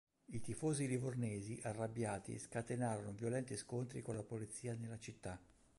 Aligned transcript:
I 0.35 0.39
tifosi 0.41 0.87
livornesi 0.87 1.59
arrabbiati 1.61 2.39
scatenarono 2.39 3.11
violenti 3.11 3.55
scontri 3.55 4.01
con 4.01 4.15
la 4.15 4.23
polizia 4.23 4.73
nella 4.73 4.97
città. 4.97 5.39